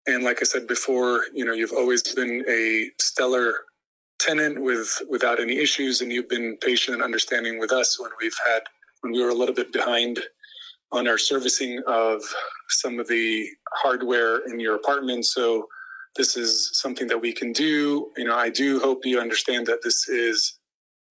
And 0.06 0.22
like 0.22 0.38
I 0.40 0.44
said 0.44 0.66
before, 0.66 1.24
you 1.34 1.44
know, 1.44 1.52
you've 1.52 1.72
always 1.72 2.02
been 2.14 2.44
a 2.48 2.90
stellar 3.00 3.54
tenant 4.18 4.62
with 4.62 5.02
without 5.08 5.40
any 5.40 5.58
issues, 5.58 6.00
and 6.00 6.12
you've 6.12 6.28
been 6.28 6.56
patient 6.58 6.94
and 6.94 7.02
understanding 7.02 7.58
with 7.58 7.72
us 7.72 8.00
when 8.00 8.10
we've 8.20 8.38
had 8.46 8.62
when 9.00 9.12
we 9.12 9.22
were 9.22 9.30
a 9.30 9.34
little 9.34 9.54
bit 9.54 9.72
behind 9.72 10.20
on 10.92 11.08
our 11.08 11.18
servicing 11.18 11.82
of 11.86 12.22
some 12.68 12.98
of 13.00 13.08
the 13.08 13.48
hardware 13.74 14.38
in 14.48 14.60
your 14.60 14.76
apartment. 14.76 15.26
So 15.26 15.66
this 16.16 16.36
is 16.36 16.70
something 16.72 17.06
that 17.08 17.20
we 17.20 17.32
can 17.32 17.52
do. 17.52 18.10
You 18.16 18.24
know, 18.24 18.36
I 18.36 18.48
do 18.48 18.80
hope 18.80 19.04
you 19.04 19.20
understand 19.20 19.66
that 19.66 19.82
this 19.82 20.08
is 20.08 20.58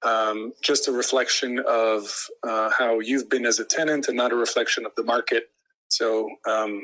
um, 0.04 0.54
just 0.62 0.88
a 0.88 0.92
reflection 0.92 1.60
of 1.68 2.10
uh, 2.44 2.70
how 2.78 3.00
you've 3.00 3.30
been 3.30 3.46
as 3.46 3.60
a 3.60 3.66
tenant 3.66 4.08
and 4.08 4.18
not 4.18 4.32
a 4.32 4.36
reflection 4.36 4.86
of 4.86 4.94
the 4.96 5.04
market. 5.04 5.50
So 5.90 6.30
um, 6.48 6.84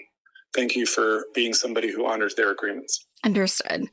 thank 0.54 0.76
you 0.76 0.86
for 0.86 1.26
being 1.34 1.54
somebody 1.54 1.92
who 1.92 2.06
honors 2.06 2.36
their 2.36 2.52
agreements. 2.52 3.06
Understood. 3.24 3.90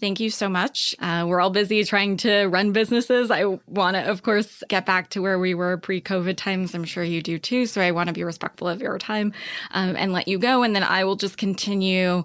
Thank 0.00 0.18
you 0.18 0.30
so 0.30 0.48
much. 0.48 0.96
Uh, 0.98 1.26
we're 1.28 1.40
all 1.40 1.50
busy 1.50 1.84
trying 1.84 2.16
to 2.18 2.46
run 2.46 2.72
businesses. 2.72 3.30
I 3.30 3.44
want 3.66 3.96
to, 3.96 4.10
of 4.10 4.22
course, 4.22 4.62
get 4.68 4.86
back 4.86 5.10
to 5.10 5.20
where 5.20 5.38
we 5.38 5.52
were 5.52 5.76
pre 5.76 6.00
COVID 6.00 6.36
times. 6.36 6.74
I'm 6.74 6.84
sure 6.84 7.04
you 7.04 7.20
do 7.20 7.38
too. 7.38 7.66
So 7.66 7.82
I 7.82 7.90
want 7.90 8.06
to 8.06 8.14
be 8.14 8.24
respectful 8.24 8.66
of 8.66 8.80
your 8.80 8.96
time 8.98 9.34
um, 9.72 9.96
and 9.96 10.12
let 10.12 10.26
you 10.26 10.38
go. 10.38 10.62
And 10.62 10.74
then 10.74 10.84
I 10.84 11.04
will 11.04 11.16
just 11.16 11.36
continue 11.36 12.24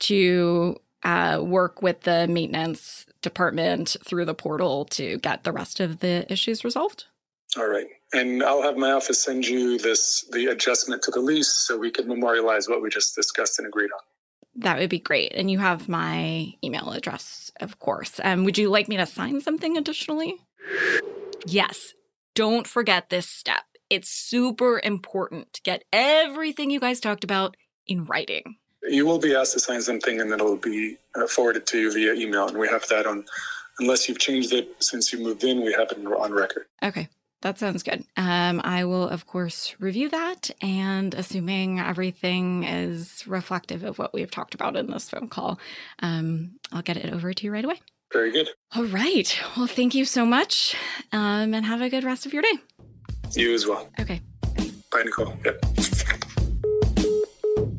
to 0.00 0.76
uh, 1.02 1.40
work 1.42 1.80
with 1.80 2.02
the 2.02 2.28
maintenance 2.28 3.06
department 3.22 3.96
through 4.04 4.26
the 4.26 4.34
portal 4.34 4.84
to 4.84 5.18
get 5.18 5.44
the 5.44 5.52
rest 5.52 5.80
of 5.80 6.00
the 6.00 6.30
issues 6.30 6.62
resolved. 6.62 7.06
All 7.56 7.68
right. 7.68 7.86
And 8.12 8.42
I'll 8.42 8.62
have 8.62 8.76
my 8.76 8.92
office 8.92 9.22
send 9.22 9.46
you 9.46 9.78
this 9.78 10.24
the 10.32 10.46
adjustment 10.46 11.02
to 11.02 11.10
the 11.10 11.20
lease 11.20 11.48
so 11.48 11.78
we 11.78 11.90
can 11.90 12.08
memorialize 12.08 12.68
what 12.68 12.82
we 12.82 12.90
just 12.90 13.14
discussed 13.14 13.58
and 13.58 13.68
agreed 13.68 13.90
on. 13.92 14.00
That 14.56 14.78
would 14.78 14.90
be 14.90 15.00
great. 15.00 15.32
And 15.34 15.50
you 15.50 15.58
have 15.58 15.88
my 15.88 16.54
email 16.62 16.90
address, 16.90 17.50
of 17.60 17.78
course. 17.80 18.20
Um, 18.22 18.44
would 18.44 18.56
you 18.56 18.70
like 18.70 18.88
me 18.88 18.96
to 18.96 19.06
sign 19.06 19.40
something 19.40 19.76
additionally? 19.76 20.36
Yes. 21.46 21.94
Don't 22.34 22.66
forget 22.66 23.10
this 23.10 23.28
step. 23.28 23.62
It's 23.90 24.08
super 24.08 24.80
important 24.82 25.52
to 25.54 25.62
get 25.62 25.84
everything 25.92 26.70
you 26.70 26.80
guys 26.80 27.00
talked 27.00 27.24
about 27.24 27.56
in 27.86 28.04
writing. 28.04 28.56
You 28.82 29.06
will 29.06 29.18
be 29.18 29.34
asked 29.34 29.54
to 29.54 29.60
sign 29.60 29.82
something 29.82 30.20
and 30.20 30.30
then 30.30 30.40
it'll 30.40 30.56
be 30.56 30.98
uh, 31.14 31.26
forwarded 31.26 31.66
to 31.68 31.78
you 31.78 31.92
via 31.92 32.14
email. 32.14 32.48
And 32.48 32.58
we 32.58 32.68
have 32.68 32.86
that 32.88 33.06
on, 33.06 33.24
unless 33.80 34.08
you've 34.08 34.18
changed 34.18 34.52
it 34.52 34.68
since 34.78 35.12
you 35.12 35.18
moved 35.18 35.42
in, 35.44 35.64
we 35.64 35.72
have 35.72 35.90
it 35.90 35.98
on 35.98 36.32
record. 36.32 36.66
Okay 36.82 37.08
that 37.44 37.58
sounds 37.58 37.82
good. 37.82 38.02
Um, 38.16 38.62
I 38.64 38.86
will, 38.86 39.06
of 39.06 39.26
course, 39.26 39.76
review 39.78 40.08
that. 40.08 40.50
And 40.62 41.12
assuming 41.12 41.78
everything 41.78 42.64
is 42.64 43.22
reflective 43.26 43.84
of 43.84 43.98
what 43.98 44.14
we've 44.14 44.30
talked 44.30 44.54
about 44.54 44.76
in 44.76 44.90
this 44.90 45.10
phone 45.10 45.28
call, 45.28 45.58
um, 45.98 46.52
I'll 46.72 46.80
get 46.80 46.96
it 46.96 47.12
over 47.12 47.34
to 47.34 47.44
you 47.44 47.52
right 47.52 47.64
away. 47.64 47.82
Very 48.14 48.32
good. 48.32 48.48
All 48.74 48.86
right. 48.86 49.38
Well, 49.58 49.66
thank 49.66 49.94
you 49.94 50.06
so 50.06 50.24
much. 50.24 50.74
Um, 51.12 51.52
and 51.52 51.66
have 51.66 51.82
a 51.82 51.90
good 51.90 52.02
rest 52.02 52.24
of 52.24 52.32
your 52.32 52.40
day. 52.40 52.54
You 53.32 53.52
as 53.52 53.66
well. 53.66 53.90
Okay. 54.00 54.22
Bye, 54.90 55.02
Nicole. 55.04 55.34
Yep. 55.44 55.64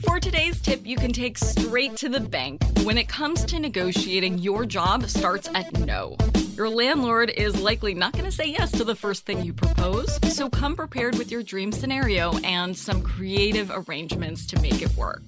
For 0.02 0.20
today's 0.20 0.62
tip, 0.62 0.86
you 0.86 0.96
can 0.96 1.12
take 1.12 1.40
straight 1.40 1.96
to 1.98 2.10
the 2.10 2.20
bank. 2.20 2.62
When 2.84 3.00
it 3.00 3.08
comes 3.08 3.44
to 3.46 3.58
negotiating, 3.58 4.38
your 4.38 4.64
job 4.66 5.06
starts 5.06 5.50
at 5.56 5.76
no. 5.80 6.18
Your 6.56 6.70
landlord 6.70 7.32
is 7.32 7.62
likely 7.62 7.94
not 7.94 8.14
going 8.14 8.24
to 8.24 8.32
say 8.32 8.46
yes 8.46 8.72
to 8.72 8.86
the 8.86 8.96
first 8.96 9.26
thing 9.26 9.44
you 9.44 9.52
propose, 9.52 10.18
so 10.34 10.50
come 10.50 10.74
prepared 10.78 11.18
with 11.18 11.30
your 11.30 11.44
dream 11.44 11.74
scenario 11.74 12.32
and 12.46 12.78
some 12.78 13.02
creative 13.02 13.70
arrangements 13.74 14.46
to 14.48 14.62
make 14.62 14.82
it 14.82 14.96
work. 14.96 15.24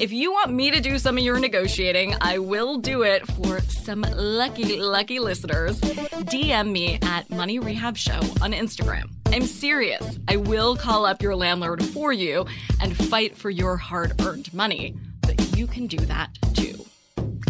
If 0.00 0.10
you 0.10 0.32
want 0.32 0.50
me 0.50 0.72
to 0.72 0.80
do 0.80 0.98
some 0.98 1.18
of 1.18 1.22
your 1.22 1.38
negotiating, 1.38 2.16
I 2.20 2.38
will 2.38 2.78
do 2.78 3.02
it 3.02 3.28
for 3.28 3.60
some 3.60 4.00
lucky, 4.00 4.80
lucky 4.80 5.20
listeners. 5.20 5.80
DM 5.80 6.72
me 6.72 6.98
at 7.00 7.30
Money 7.30 7.60
Rehab 7.60 7.96
Show 7.96 8.18
on 8.42 8.52
Instagram. 8.52 9.04
I'm 9.26 9.46
serious. 9.46 10.18
I 10.26 10.34
will 10.34 10.74
call 10.74 11.06
up 11.06 11.22
your 11.22 11.36
landlord 11.36 11.84
for 11.84 12.12
you 12.12 12.46
and 12.80 12.96
fight 12.96 13.36
for 13.36 13.50
your 13.50 13.76
hard 13.76 14.20
earned 14.22 14.52
money. 14.52 14.96
But 15.20 15.56
you 15.56 15.68
can 15.68 15.86
do 15.86 15.98
that 15.98 16.30
too. 16.54 16.84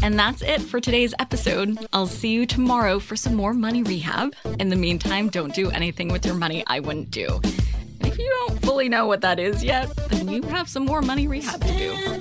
And 0.02 0.18
that's 0.18 0.40
it 0.42 0.62
for 0.62 0.80
today's 0.80 1.12
episode. 1.18 1.86
I'll 1.92 2.06
see 2.06 2.30
you 2.30 2.46
tomorrow 2.46 2.98
for 2.98 3.16
some 3.16 3.34
more 3.34 3.52
money 3.52 3.82
rehab. 3.82 4.34
In 4.58 4.70
the 4.70 4.76
meantime, 4.76 5.28
don't 5.28 5.54
do 5.54 5.70
anything 5.70 6.08
with 6.08 6.24
your 6.24 6.34
money 6.34 6.64
I 6.66 6.80
wouldn't 6.80 7.10
do. 7.10 7.40
And 7.44 8.06
if 8.06 8.18
you 8.18 8.28
don't 8.46 8.62
fully 8.62 8.88
know 8.88 9.06
what 9.06 9.20
that 9.20 9.38
is 9.38 9.62
yet, 9.62 9.94
then 10.08 10.28
you 10.28 10.42
have 10.42 10.68
some 10.68 10.86
more 10.86 11.02
money 11.02 11.28
rehab 11.28 11.60
to 11.62 11.76
do. 11.76 12.20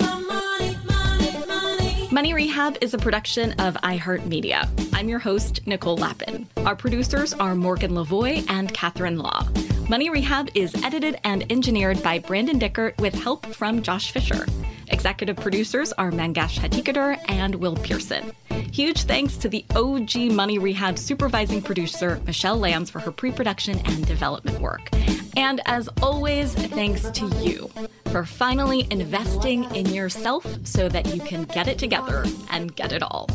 Money 2.12 2.34
Rehab 2.34 2.76
is 2.82 2.96
a 2.96 2.98
production 2.98 3.52
of 3.60 3.76
iHeartMedia. 3.76 4.68
I'm 4.96 5.08
your 5.08 5.20
host, 5.20 5.66
Nicole 5.68 5.96
Lapin. 5.96 6.48
Our 6.58 6.76
producers 6.76 7.36
are 7.36 7.54
Morgan 7.54 7.92
Lavoie 7.92 8.44
and 8.50 8.74
Catherine 8.74 9.20
Law. 9.20 9.48
Money 9.90 10.10
Rehab 10.10 10.50
is 10.56 10.74
edited 10.84 11.20
and 11.24 11.50
engineered 11.52 12.02
by 12.02 12.18
Brandon 12.18 12.60
Dickert 12.60 12.98
with 13.00 13.14
help 13.14 13.46
from 13.46 13.84
Josh 13.84 14.12
Fisher. 14.12 14.48
Executive 14.90 15.38
producers 15.38 15.94
are 15.94 16.12
Mangesh 16.12 16.60
Hattikudur 16.60 17.20
and 17.28 17.56
Will 17.56 17.76
Pearson. 17.76 18.32
Huge 18.72 19.04
thanks 19.04 19.38
to 19.38 19.50
the 19.50 19.66
OG 19.76 20.32
Money 20.32 20.60
Rehab 20.60 20.98
supervising 20.98 21.62
producer, 21.62 22.22
Michelle 22.26 22.58
Lands, 22.58 22.90
for 22.90 23.00
her 23.00 23.12
pre 23.12 23.32
production 23.32 23.80
and 23.86 24.06
development 24.06 24.60
work. 24.60 24.90
And 25.36 25.62
as 25.66 25.90
always, 26.02 26.54
thanks 26.54 27.10
to 27.12 27.28
you 27.38 27.70
for 28.12 28.26
finally 28.26 28.88
investing 28.92 29.64
in 29.76 29.88
yourself 29.88 30.46
so 30.66 30.90
that 30.90 31.16
you 31.16 31.22
can 31.22 31.44
get 31.46 31.68
it 31.68 31.78
together 31.78 32.26
and 32.50 32.76
get 32.76 32.92
it 32.92 33.02
all. 33.04 33.28